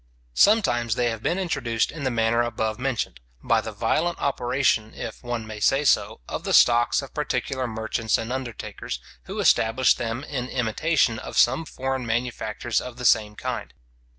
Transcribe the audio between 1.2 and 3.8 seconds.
been introduced in the manner above mentioned, by the